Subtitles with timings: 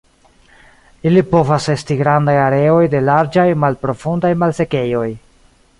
[1.09, 5.07] Ili povas esti grandaj areoj de larĝaj, malprofundaj malsekejoj.